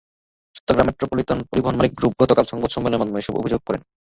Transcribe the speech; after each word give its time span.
Chittagong 0.55 0.87
metropolitan 0.87 1.39
পরিবহন 1.49 1.75
মালিক 1.77 1.93
group 1.95 2.13
গতকাল 2.21 2.45
সংবাদ 2.47 2.69
সম্মেলনের 2.71 3.01
মাধ্যমে 3.01 3.21
এসব 3.21 3.35
অভিযোগ 3.37 3.61
করে। 3.65 3.77